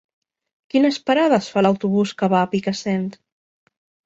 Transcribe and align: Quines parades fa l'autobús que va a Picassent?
Quines 0.73 0.97
parades 1.09 1.49
fa 1.57 1.63
l'autobús 1.67 2.15
que 2.23 2.31
va 2.35 2.41
a 2.47 2.49
Picassent? 2.55 3.05